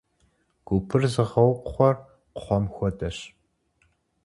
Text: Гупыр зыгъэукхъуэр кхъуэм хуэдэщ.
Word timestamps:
Гупыр 0.65 1.03
зыгъэукхъуэр 1.13 1.95
кхъуэм 2.35 2.65
хуэдэщ. 2.73 3.17